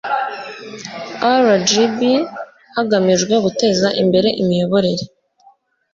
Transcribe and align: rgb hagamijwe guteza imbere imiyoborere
rgb 1.45 1.99
hagamijwe 2.75 3.33
guteza 3.43 3.87
imbere 4.01 4.29
imiyoborere 4.41 5.05